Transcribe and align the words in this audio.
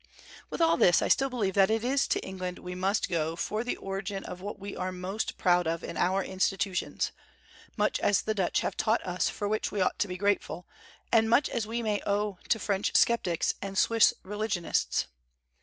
With 0.49 0.61
all 0.61 0.77
this, 0.77 1.03
I 1.03 1.09
still 1.09 1.29
believe 1.29 1.53
that 1.53 1.69
it 1.69 1.83
is 1.83 2.07
to 2.07 2.19
England 2.25 2.57
we 2.57 2.73
must 2.73 3.07
go 3.07 3.35
for 3.35 3.63
the 3.63 3.77
origin 3.77 4.23
of 4.23 4.41
what 4.41 4.57
we 4.57 4.75
are 4.75 4.91
most 4.91 5.37
proud 5.37 5.67
of 5.67 5.83
in 5.83 5.95
our 5.95 6.23
institutions, 6.23 7.11
much 7.77 7.99
as 7.99 8.23
the 8.23 8.33
Dutch 8.33 8.61
have 8.61 8.75
taught 8.75 9.05
us 9.05 9.29
for 9.29 9.47
which 9.47 9.71
we 9.71 9.79
ought 9.79 9.99
to 9.99 10.07
be 10.07 10.17
grateful, 10.17 10.65
and 11.11 11.29
much 11.29 11.49
as 11.51 11.67
we 11.67 11.83
may 11.83 12.01
owe 12.07 12.39
to 12.49 12.57
French 12.57 12.95
sceptics 12.95 13.53
and 13.61 13.77
Swiss 13.77 14.11
religionists. 14.23 15.05